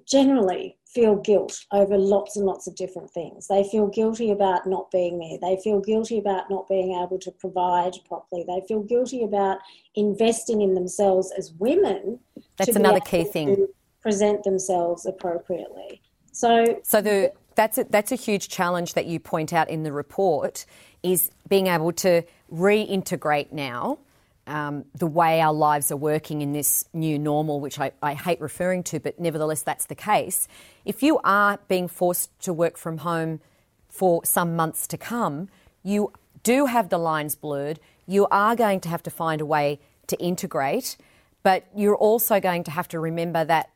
generally 0.07 0.77
feel 0.87 1.17
guilt 1.17 1.65
over 1.73 1.99
lots 1.99 2.37
and 2.37 2.47
lots 2.47 2.69
of 2.69 2.77
different 2.77 3.11
things. 3.11 3.49
They 3.49 3.65
feel 3.65 3.89
guilty 3.89 4.31
about 4.31 4.69
not 4.69 4.91
being 4.93 5.19
there. 5.19 5.39
They 5.41 5.61
feel 5.61 5.81
guilty 5.81 6.19
about 6.19 6.49
not 6.49 6.69
being 6.69 6.93
able 7.03 7.19
to 7.19 7.33
provide 7.33 7.95
properly. 8.07 8.45
They 8.47 8.65
feel 8.69 8.83
guilty 8.83 9.25
about 9.25 9.59
investing 9.97 10.63
in 10.63 10.75
themselves 10.75 11.33
as 11.37 11.53
women. 11.59 12.21
That's 12.57 12.77
another 12.77 13.01
key 13.01 13.25
thing. 13.25 13.67
present 14.01 14.45
themselves 14.45 15.07
appropriately. 15.07 16.01
So, 16.31 16.81
so 16.85 17.01
the 17.01 17.33
that's 17.57 17.79
a, 17.79 17.85
that's 17.85 18.13
a 18.13 18.17
huge 18.17 18.49
challenge 18.49 18.95
that 18.95 19.07
you 19.07 19.19
point 19.19 19.53
out 19.53 19.69
in 19.69 19.83
the 19.83 19.93
report 19.93 20.67
is 21.03 21.31
being 21.49 21.67
able 21.67 21.93
to 21.93 22.23
reintegrate 22.53 23.53
now 23.53 23.99
um, 24.47 24.85
the 24.95 25.07
way 25.07 25.41
our 25.41 25.53
lives 25.53 25.91
are 25.91 25.97
working 25.97 26.43
in 26.43 26.53
this 26.53 26.85
new 26.93 27.19
normal, 27.19 27.61
which 27.61 27.79
I, 27.81 27.93
I, 28.03 28.15
hate 28.15 28.41
referring 28.41 28.83
to, 28.85 29.01
but 29.01 29.19
nevertheless, 29.19 29.63
that's 29.63 29.87
the 29.87 29.95
case. 29.95 30.49
If 30.85 31.03
you 31.03 31.19
are 31.25 31.59
being 31.69 31.89
forced 31.89 32.31
to 32.43 32.53
work 32.53 32.77
from 32.77 32.99
home 32.99 33.41
for 33.89 34.25
some 34.25 34.55
months 34.55 34.87
to 34.89 34.99
come, 34.99 35.49
you 35.83 36.13
do 36.43 36.67
have 36.67 36.91
the 36.91 36.99
lines 36.99 37.35
blurred. 37.35 37.81
You 38.07 38.27
are 38.31 38.55
going 38.55 38.81
to 38.81 38.89
have 38.91 39.03
to 39.05 39.11
find 39.11 39.41
a 39.41 39.47
way 39.47 39.81
to 40.09 40.17
integrate, 40.19 40.99
but 41.43 41.65
you're 41.75 41.97
also 41.97 42.39
going 42.39 42.65
to 42.65 42.71
have 42.71 42.89
to 42.89 43.01
remember 43.01 43.45
that 43.45 43.71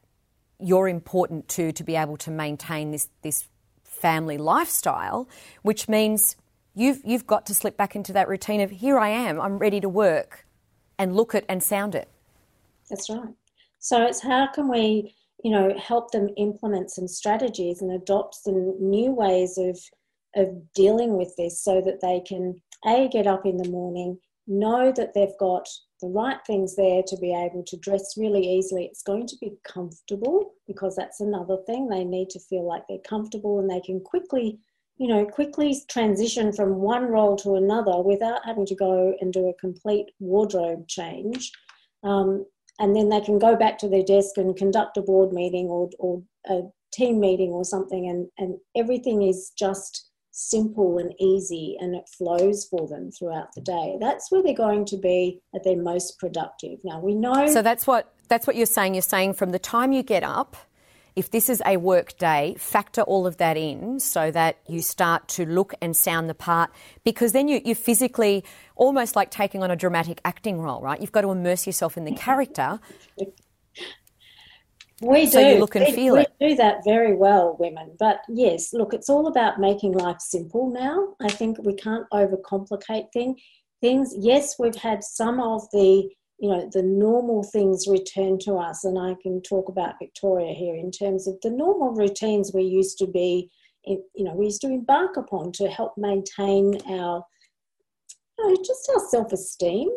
you're 0.60 0.88
important 0.88 1.48
too 1.48 1.72
to 1.72 1.84
be 1.84 1.96
able 1.96 2.16
to 2.18 2.30
maintain 2.30 2.90
this 2.90 3.08
this 3.22 3.44
family 3.84 4.36
lifestyle, 4.36 5.28
which 5.62 5.88
means 5.88 6.36
you've 6.74 7.00
you've 7.04 7.26
got 7.26 7.46
to 7.46 7.54
slip 7.54 7.76
back 7.76 7.96
into 7.96 8.12
that 8.12 8.28
routine 8.28 8.60
of 8.60 8.70
here 8.70 8.98
I 8.98 9.08
am, 9.08 9.40
I'm 9.40 9.58
ready 9.58 9.80
to 9.80 9.88
work 9.88 10.44
and 10.98 11.16
look 11.16 11.34
it 11.34 11.44
and 11.48 11.62
sound 11.62 11.94
it. 11.94 12.08
That's 12.90 13.08
right. 13.10 13.34
So 13.78 14.02
it's 14.04 14.22
how 14.22 14.48
can 14.48 14.68
we, 14.68 15.14
you 15.44 15.50
know, 15.50 15.76
help 15.78 16.10
them 16.10 16.28
implement 16.36 16.90
some 16.90 17.06
strategies 17.06 17.82
and 17.82 17.92
adopt 17.92 18.34
some 18.34 18.74
new 18.80 19.12
ways 19.12 19.58
of 19.58 19.78
of 20.36 20.48
dealing 20.74 21.16
with 21.16 21.34
this 21.36 21.62
so 21.62 21.80
that 21.80 22.00
they 22.00 22.20
can 22.20 22.60
a 22.86 23.08
get 23.08 23.26
up 23.26 23.44
in 23.44 23.56
the 23.56 23.68
morning, 23.68 24.18
know 24.46 24.92
that 24.92 25.14
they've 25.14 25.36
got 25.38 25.68
the 26.00 26.08
right 26.08 26.38
things 26.46 26.76
there 26.76 27.02
to 27.06 27.16
be 27.16 27.34
able 27.34 27.64
to 27.64 27.76
dress 27.78 28.14
really 28.16 28.46
easily. 28.46 28.84
It's 28.84 29.02
going 29.02 29.26
to 29.26 29.36
be 29.40 29.52
comfortable 29.64 30.54
because 30.66 30.94
that's 30.94 31.20
another 31.20 31.56
thing. 31.66 31.88
They 31.88 32.04
need 32.04 32.30
to 32.30 32.40
feel 32.40 32.66
like 32.66 32.84
they're 32.88 32.98
comfortable 32.98 33.58
and 33.58 33.68
they 33.68 33.80
can 33.80 34.00
quickly, 34.00 34.58
you 34.98 35.06
know, 35.08 35.24
quickly 35.24 35.80
transition 35.88 36.52
from 36.52 36.76
one 36.76 37.04
role 37.04 37.36
to 37.36 37.54
another 37.54 38.02
without 38.02 38.44
having 38.44 38.66
to 38.66 38.74
go 38.74 39.14
and 39.20 39.32
do 39.32 39.48
a 39.48 39.54
complete 39.54 40.10
wardrobe 40.18 40.86
change. 40.88 41.52
Um, 42.02 42.44
and 42.80 42.94
then 42.94 43.08
they 43.08 43.20
can 43.20 43.38
go 43.38 43.56
back 43.56 43.78
to 43.78 43.88
their 43.88 44.02
desk 44.02 44.36
and 44.36 44.56
conduct 44.56 44.96
a 44.96 45.02
board 45.02 45.32
meeting 45.32 45.66
or, 45.66 45.90
or 45.98 46.22
a 46.48 46.62
team 46.92 47.20
meeting 47.20 47.50
or 47.50 47.64
something, 47.64 48.08
and, 48.08 48.28
and 48.38 48.58
everything 48.76 49.22
is 49.22 49.52
just 49.58 50.08
simple 50.30 50.98
and 50.98 51.12
easy 51.18 51.76
and 51.80 51.96
it 51.96 52.08
flows 52.16 52.64
for 52.64 52.86
them 52.86 53.10
throughout 53.10 53.48
the 53.56 53.60
day. 53.60 53.96
That's 54.00 54.30
where 54.30 54.40
they're 54.40 54.54
going 54.54 54.84
to 54.86 54.96
be 54.96 55.40
at 55.52 55.64
their 55.64 55.76
most 55.76 56.16
productive. 56.20 56.78
Now 56.84 57.00
we 57.00 57.16
know 57.16 57.48
so 57.48 57.60
that's 57.60 57.88
what 57.88 58.14
that's 58.28 58.46
what 58.46 58.54
you're 58.54 58.66
saying. 58.66 58.94
You're 58.94 59.02
saying 59.02 59.34
from 59.34 59.50
the 59.50 59.58
time 59.58 59.90
you 59.90 60.04
get 60.04 60.22
up 60.22 60.56
if 61.18 61.32
this 61.32 61.48
is 61.48 61.60
a 61.66 61.76
work 61.76 62.16
day 62.16 62.54
factor 62.58 63.02
all 63.02 63.26
of 63.26 63.38
that 63.38 63.56
in 63.56 63.98
so 63.98 64.30
that 64.30 64.56
you 64.68 64.80
start 64.80 65.26
to 65.26 65.44
look 65.44 65.74
and 65.82 65.96
sound 65.96 66.30
the 66.30 66.34
part 66.34 66.70
because 67.02 67.32
then 67.32 67.48
you, 67.48 67.60
you 67.64 67.74
physically 67.74 68.44
almost 68.76 69.16
like 69.16 69.28
taking 69.28 69.60
on 69.60 69.70
a 69.70 69.76
dramatic 69.76 70.20
acting 70.24 70.60
role 70.60 70.80
right 70.80 71.00
you've 71.00 71.10
got 71.10 71.22
to 71.22 71.30
immerse 71.30 71.66
yourself 71.66 71.96
in 71.96 72.04
the 72.04 72.14
character 72.14 72.78
we 75.00 75.26
so 75.26 75.40
do. 75.40 75.48
you 75.48 75.58
look 75.58 75.74
and 75.74 75.86
we, 75.86 75.92
feel 75.92 76.14
we 76.14 76.20
it. 76.20 76.32
do 76.40 76.56
that 76.56 76.78
very 76.84 77.14
well, 77.14 77.56
women. 77.60 77.94
But 78.00 78.22
yes, 78.28 78.72
look, 78.72 78.92
it's 78.92 79.08
all 79.08 79.28
about 79.28 79.60
making 79.60 79.92
life 79.92 80.18
simple 80.18 80.72
now. 80.72 81.14
I 81.20 81.28
think 81.28 81.58
we 81.62 81.74
can't 81.74 82.04
overcomplicate 82.12 83.12
thing, 83.12 83.36
things. 83.80 84.12
Yes, 84.18 84.56
we've 84.58 84.74
had 84.74 85.04
some 85.04 85.38
of 85.38 85.62
the 85.72 86.10
you 86.38 86.48
know 86.48 86.68
the 86.72 86.82
normal 86.82 87.42
things 87.42 87.86
return 87.88 88.38
to 88.40 88.54
us, 88.54 88.84
and 88.84 88.98
I 88.98 89.14
can 89.22 89.42
talk 89.42 89.68
about 89.68 89.98
Victoria 90.00 90.54
here 90.54 90.74
in 90.74 90.90
terms 90.90 91.26
of 91.26 91.36
the 91.42 91.50
normal 91.50 91.92
routines 91.92 92.52
we 92.54 92.62
used 92.62 92.98
to 92.98 93.06
be, 93.06 93.50
you 93.84 94.02
know, 94.16 94.34
we 94.34 94.46
used 94.46 94.60
to 94.62 94.68
embark 94.68 95.16
upon 95.16 95.52
to 95.52 95.68
help 95.68 95.94
maintain 95.96 96.80
our, 96.88 97.24
you 98.38 98.48
know, 98.48 98.56
just 98.64 98.90
our 98.94 99.08
self 99.08 99.32
esteem 99.32 99.88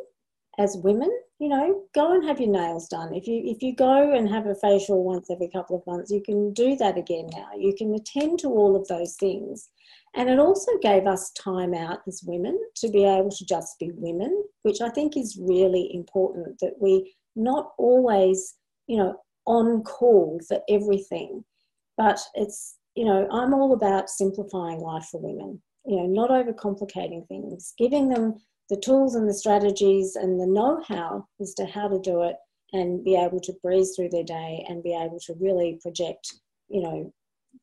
as 0.57 0.77
women. 0.77 1.12
You 1.39 1.50
know 1.50 1.83
go 1.95 2.13
and 2.13 2.24
have 2.27 2.39
your 2.39 2.51
nails 2.51 2.88
done. 2.88 3.15
If 3.15 3.27
you 3.27 3.41
if 3.43 3.63
you 3.63 3.75
go 3.75 4.13
and 4.13 4.29
have 4.29 4.45
a 4.45 4.53
facial 4.53 5.03
once 5.03 5.31
every 5.31 5.50
couple 5.50 5.75
of 5.75 5.86
months 5.88 6.12
you 6.12 6.21
can 6.21 6.53
do 6.53 6.75
that 6.75 6.98
again 7.00 7.29
now. 7.33 7.50
You 7.57 7.74
can 7.75 7.95
attend 7.95 8.39
to 8.39 8.50
all 8.50 8.75
of 8.75 8.88
those 8.88 9.15
things 9.15 9.69
and 10.15 10.29
it 10.29 10.39
also 10.39 10.71
gave 10.81 11.07
us 11.07 11.31
time 11.31 11.73
out 11.73 11.99
as 12.07 12.21
women 12.25 12.59
to 12.75 12.89
be 12.89 13.03
able 13.03 13.29
to 13.29 13.45
just 13.45 13.77
be 13.79 13.91
women 13.95 14.43
which 14.63 14.81
i 14.81 14.89
think 14.89 15.15
is 15.15 15.39
really 15.41 15.89
important 15.93 16.57
that 16.59 16.73
we 16.79 17.13
not 17.35 17.71
always 17.77 18.55
you 18.87 18.97
know 18.97 19.15
on 19.47 19.81
call 19.81 20.39
for 20.47 20.59
everything. 20.69 21.43
But 21.97 22.19
it's 22.35 22.77
you 22.95 23.05
know 23.05 23.27
i'm 23.31 23.53
all 23.53 23.73
about 23.73 24.09
simplifying 24.09 24.79
life 24.79 25.07
for 25.11 25.21
women 25.21 25.61
you 25.85 25.95
know 25.95 26.07
not 26.07 26.29
overcomplicating 26.29 27.25
things 27.27 27.73
giving 27.77 28.09
them 28.09 28.35
the 28.69 28.77
tools 28.77 29.15
and 29.15 29.29
the 29.29 29.33
strategies 29.33 30.15
and 30.15 30.39
the 30.39 30.47
know 30.47 30.81
how 30.87 31.25
as 31.39 31.53
to 31.53 31.65
how 31.65 31.87
to 31.87 31.99
do 31.99 32.23
it 32.23 32.35
and 32.73 33.03
be 33.03 33.15
able 33.15 33.39
to 33.39 33.53
breeze 33.61 33.93
through 33.95 34.09
their 34.09 34.23
day 34.23 34.65
and 34.67 34.83
be 34.83 34.93
able 34.93 35.19
to 35.19 35.33
really 35.39 35.79
project, 35.81 36.33
you 36.69 36.81
know, 36.81 37.13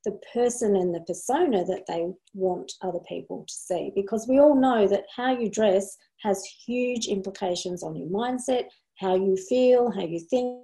the 0.05 0.19
person 0.33 0.77
and 0.77 0.95
the 0.95 1.01
persona 1.01 1.65
that 1.65 1.85
they 1.87 2.07
want 2.35 2.73
other 2.83 3.01
people 3.09 3.45
to 3.47 3.55
see. 3.55 3.93
Because 3.95 4.27
we 4.29 4.39
all 4.39 4.55
know 4.55 4.87
that 4.87 5.05
how 5.15 5.37
you 5.37 5.51
dress 5.51 5.97
has 6.23 6.45
huge 6.67 7.07
implications 7.07 7.83
on 7.83 7.97
your 7.97 8.09
mindset, 8.09 8.65
how 8.99 9.15
you 9.15 9.37
feel, 9.37 9.91
how 9.91 10.03
you 10.03 10.21
think, 10.21 10.63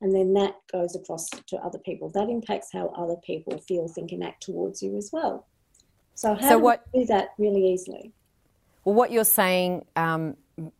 and 0.00 0.14
then 0.14 0.34
that 0.34 0.56
goes 0.72 0.96
across 0.96 1.28
to 1.30 1.56
other 1.58 1.78
people. 1.78 2.10
That 2.10 2.28
impacts 2.28 2.70
how 2.72 2.88
other 2.96 3.16
people 3.24 3.58
feel, 3.58 3.86
think, 3.86 4.10
and 4.10 4.24
act 4.24 4.42
towards 4.42 4.82
you 4.82 4.96
as 4.96 5.10
well. 5.12 5.46
So, 6.14 6.34
how 6.34 6.48
so 6.48 6.58
do 6.58 6.64
what, 6.64 6.92
do 6.92 7.04
that 7.06 7.28
really 7.38 7.72
easily? 7.72 8.12
Well, 8.84 8.96
what 8.96 9.12
you're 9.12 9.24
saying, 9.24 9.86
um, 9.94 10.36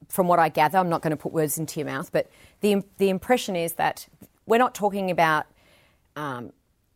from 0.08 0.26
what 0.26 0.40
I 0.40 0.48
gather, 0.48 0.78
I'm 0.78 0.88
not 0.88 1.02
going 1.02 1.12
to 1.12 1.16
put 1.16 1.32
words 1.32 1.56
into 1.56 1.78
your 1.78 1.86
mouth, 1.86 2.10
but 2.10 2.28
the, 2.60 2.82
the 2.98 3.08
impression 3.08 3.54
is 3.54 3.74
that 3.74 4.08
we're 4.44 4.58
not 4.58 4.74
talking 4.74 5.10
about 5.10 5.46
um, 6.16 6.52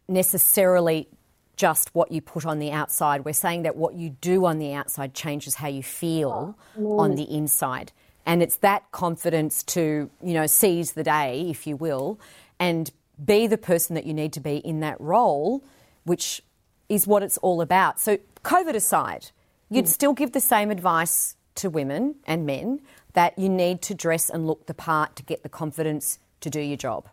necessarily 0.09 1.09
just 1.57 1.95
what 1.95 2.13
you 2.13 2.21
put 2.21 2.45
on 2.45 2.59
the 2.59 2.71
outside. 2.71 3.25
We're 3.25 3.33
saying 3.33 3.63
that 3.63 3.77
what 3.77 3.95
you 3.95 4.11
do 4.11 4.45
on 4.45 4.59
the 4.59 4.75
outside 4.75 5.15
changes 5.15 5.57
how 5.57 5.69
you 5.69 5.83
feel 5.83 6.57
oh, 6.79 6.99
on 6.99 7.15
the 7.15 7.25
inside. 7.25 7.93
And 8.27 8.43
it's 8.43 8.57
that 8.57 8.91
confidence 8.93 9.63
to, 9.65 10.11
you 10.23 10.35
know, 10.35 10.47
seize 10.47 10.93
the 10.93 11.05
day, 11.05 11.47
if 11.49 11.67
you 11.67 11.77
will, 11.77 12.21
and 12.59 12.91
be 13.25 13.47
the 13.47 13.57
person 13.57 13.95
that 13.95 14.05
you 14.05 14.13
need 14.13 14.33
to 14.35 14.41
be 14.41 14.57
in 14.57 14.81
that 14.81 15.01
role, 15.01 15.65
which 16.05 16.43
is 16.89 17.07
what 17.07 17.23
it's 17.23 17.39
all 17.39 17.61
about. 17.61 17.99
So, 18.01 18.19
COVID 18.45 18.75
aside, 18.75 19.31
You'd 19.69 19.87
mm. 19.87 19.89
still 19.89 20.13
give 20.13 20.33
the 20.33 20.41
same 20.41 20.71
advice 20.71 21.37
to 21.57 21.71
women 21.71 22.17
and 22.27 22.47
men 22.47 22.81
that 23.15 23.39
you 23.39 23.49
need 23.49 23.83
to 23.83 23.95
dress 23.95 24.31
and 24.31 24.47
look 24.47 24.67
the 24.67 24.75
part 24.75 25.17
to 25.17 25.23
get 25.23 25.43
the 25.43 25.49
confidence 25.49 26.19
to 26.41 26.51
do 26.51 26.61
your 26.61 26.77
job. 26.77 27.09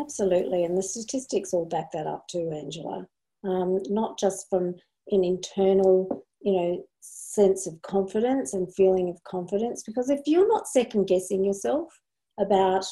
Absolutely, 0.00 0.64
and 0.64 0.76
the 0.76 0.82
statistics 0.82 1.52
all 1.52 1.66
back 1.66 1.92
that 1.92 2.06
up 2.06 2.26
too, 2.28 2.50
Angela. 2.54 3.06
Um, 3.44 3.80
not 3.88 4.18
just 4.18 4.48
from 4.48 4.74
an 5.08 5.24
internal, 5.24 6.24
you 6.40 6.52
know, 6.52 6.84
sense 7.00 7.66
of 7.66 7.80
confidence 7.82 8.54
and 8.54 8.72
feeling 8.74 9.10
of 9.10 9.22
confidence, 9.24 9.82
because 9.82 10.10
if 10.10 10.20
you're 10.26 10.48
not 10.48 10.68
second 10.68 11.06
guessing 11.06 11.44
yourself 11.44 12.00
about 12.38 12.86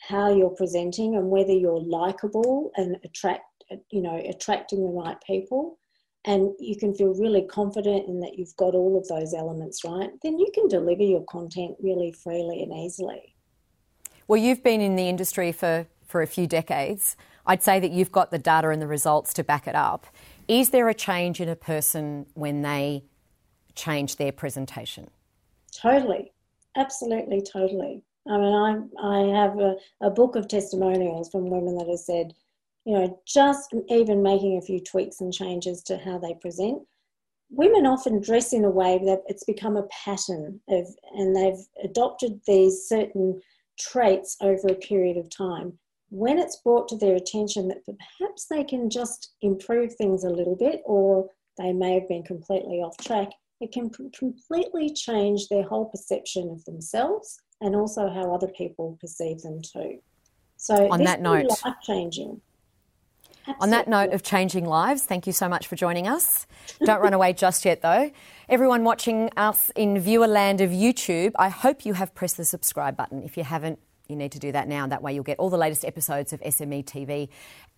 how 0.00 0.34
you're 0.34 0.50
presenting 0.50 1.16
and 1.16 1.28
whether 1.28 1.52
you're 1.52 1.80
likable 1.80 2.70
and 2.76 2.96
attract, 3.04 3.44
you 3.90 4.00
know, 4.00 4.22
attracting 4.28 4.82
the 4.82 4.90
right 4.90 5.16
people, 5.26 5.78
and 6.24 6.52
you 6.58 6.76
can 6.76 6.94
feel 6.94 7.14
really 7.14 7.42
confident 7.42 8.08
in 8.08 8.20
that 8.20 8.38
you've 8.38 8.56
got 8.56 8.74
all 8.74 8.98
of 8.98 9.06
those 9.08 9.34
elements 9.34 9.84
right, 9.84 10.10
then 10.22 10.38
you 10.38 10.50
can 10.54 10.68
deliver 10.68 11.02
your 11.02 11.24
content 11.24 11.76
really 11.80 12.12
freely 12.12 12.62
and 12.62 12.72
easily. 12.72 13.34
Well, 14.26 14.40
you've 14.40 14.62
been 14.62 14.80
in 14.80 14.96
the 14.96 15.08
industry 15.08 15.52
for, 15.52 15.86
for 16.08 16.22
a 16.22 16.26
few 16.26 16.46
decades. 16.46 17.16
I'd 17.46 17.62
say 17.62 17.78
that 17.80 17.92
you've 17.92 18.12
got 18.12 18.30
the 18.30 18.38
data 18.38 18.70
and 18.70 18.82
the 18.82 18.86
results 18.86 19.32
to 19.34 19.44
back 19.44 19.68
it 19.68 19.74
up. 19.74 20.06
Is 20.48 20.70
there 20.70 20.88
a 20.88 20.94
change 20.94 21.40
in 21.40 21.48
a 21.48 21.56
person 21.56 22.26
when 22.34 22.62
they 22.62 23.04
change 23.74 24.16
their 24.16 24.32
presentation? 24.32 25.08
Totally, 25.72 26.32
absolutely, 26.76 27.40
totally. 27.42 28.02
I 28.26 28.36
mean, 28.36 28.90
I, 29.00 29.06
I 29.06 29.40
have 29.40 29.58
a, 29.58 29.76
a 30.02 30.10
book 30.10 30.36
of 30.36 30.48
testimonials 30.48 31.30
from 31.30 31.48
women 31.48 31.76
that 31.78 31.88
have 31.88 31.98
said, 31.98 32.32
you 32.84 32.94
know, 32.94 33.20
just 33.26 33.74
even 33.88 34.22
making 34.22 34.58
a 34.58 34.62
few 34.62 34.80
tweaks 34.80 35.20
and 35.20 35.32
changes 35.32 35.82
to 35.84 35.98
how 35.98 36.18
they 36.18 36.34
present. 36.34 36.82
Women 37.50 37.86
often 37.86 38.20
dress 38.20 38.52
in 38.52 38.64
a 38.64 38.70
way 38.70 38.98
that 39.06 39.22
it's 39.26 39.44
become 39.44 39.76
a 39.76 39.88
pattern 40.04 40.60
of, 40.68 40.86
and 41.14 41.34
they've 41.34 41.64
adopted 41.82 42.40
these 42.46 42.86
certain 42.86 43.40
traits 43.78 44.36
over 44.42 44.68
a 44.68 44.74
period 44.74 45.16
of 45.16 45.30
time. 45.30 45.78
When 46.10 46.38
it's 46.38 46.56
brought 46.56 46.88
to 46.88 46.96
their 46.96 47.16
attention 47.16 47.68
that 47.68 47.84
perhaps 47.84 48.46
they 48.46 48.64
can 48.64 48.88
just 48.88 49.34
improve 49.42 49.94
things 49.94 50.24
a 50.24 50.30
little 50.30 50.56
bit, 50.56 50.82
or 50.84 51.28
they 51.58 51.72
may 51.72 51.94
have 51.94 52.08
been 52.08 52.22
completely 52.22 52.78
off 52.78 52.96
track, 52.96 53.28
it 53.60 53.72
can 53.72 53.90
completely 53.90 54.92
change 54.92 55.48
their 55.48 55.64
whole 55.64 55.86
perception 55.86 56.48
of 56.50 56.64
themselves 56.64 57.40
and 57.60 57.74
also 57.74 58.08
how 58.08 58.32
other 58.32 58.48
people 58.48 58.96
perceive 59.00 59.42
them 59.42 59.60
too. 59.60 59.98
So 60.56 60.90
on 60.90 61.02
that 61.04 61.20
note, 61.20 61.46
life 61.64 61.74
changing. 61.82 62.40
Absolutely. 63.40 63.64
On 63.64 63.70
that 63.70 63.88
note 63.88 64.12
of 64.12 64.22
changing 64.22 64.66
lives, 64.66 65.04
thank 65.04 65.26
you 65.26 65.32
so 65.32 65.48
much 65.48 65.66
for 65.66 65.74
joining 65.74 66.06
us. 66.06 66.46
Don't 66.84 67.00
run 67.00 67.14
away 67.14 67.32
just 67.32 67.64
yet, 67.64 67.80
though. 67.80 68.10
Everyone 68.48 68.84
watching 68.84 69.30
us 69.38 69.70
in 69.74 69.98
viewer 69.98 70.26
land 70.26 70.60
of 70.60 70.70
YouTube, 70.70 71.32
I 71.38 71.48
hope 71.48 71.86
you 71.86 71.94
have 71.94 72.14
pressed 72.14 72.36
the 72.36 72.44
subscribe 72.44 72.96
button. 72.96 73.22
If 73.22 73.38
you 73.38 73.44
haven't, 73.44 73.78
you 74.08 74.16
need 74.16 74.32
to 74.32 74.38
do 74.38 74.52
that 74.52 74.68
now. 74.68 74.86
That 74.86 75.02
way, 75.02 75.14
you'll 75.14 75.22
get 75.24 75.38
all 75.38 75.50
the 75.50 75.58
latest 75.58 75.84
episodes 75.84 76.32
of 76.32 76.40
SME 76.40 76.84
TV 76.84 77.28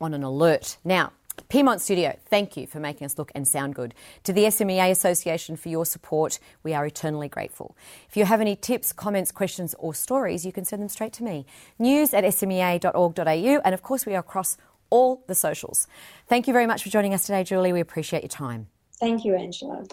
on 0.00 0.14
an 0.14 0.22
alert. 0.22 0.78
Now, 0.84 1.12
Piedmont 1.48 1.80
Studio, 1.80 2.16
thank 2.26 2.56
you 2.56 2.66
for 2.66 2.78
making 2.78 3.04
us 3.04 3.18
look 3.18 3.32
and 3.34 3.46
sound 3.48 3.74
good. 3.74 3.94
To 4.24 4.32
the 4.32 4.44
SMEA 4.44 4.90
Association 4.90 5.56
for 5.56 5.68
your 5.68 5.84
support, 5.84 6.38
we 6.62 6.72
are 6.72 6.86
eternally 6.86 7.28
grateful. 7.28 7.76
If 8.08 8.16
you 8.16 8.24
have 8.26 8.40
any 8.40 8.54
tips, 8.54 8.92
comments, 8.92 9.32
questions, 9.32 9.74
or 9.78 9.92
stories, 9.94 10.46
you 10.46 10.52
can 10.52 10.64
send 10.64 10.82
them 10.82 10.88
straight 10.88 11.12
to 11.14 11.24
me. 11.24 11.46
News 11.78 12.14
at 12.14 12.24
smea.org.au, 12.24 13.60
and 13.64 13.74
of 13.74 13.82
course, 13.82 14.06
we 14.06 14.14
are 14.14 14.20
across 14.20 14.56
all 14.90 15.24
the 15.26 15.34
socials. 15.34 15.88
Thank 16.28 16.46
you 16.46 16.52
very 16.52 16.66
much 16.66 16.82
for 16.82 16.90
joining 16.90 17.14
us 17.14 17.24
today, 17.24 17.42
Julie. 17.42 17.72
We 17.72 17.80
appreciate 17.80 18.22
your 18.22 18.28
time. 18.28 18.68
Thank 19.00 19.24
you, 19.24 19.34
Angela. 19.34 19.84